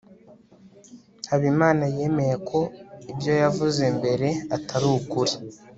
habimana 1.29 1.83
yemeye 1.95 2.35
ko 2.49 2.59
ibyo 3.11 3.33
yavuze 3.41 3.83
mbere 3.97 4.27
atari 4.55 4.87
ukuri 4.99 5.33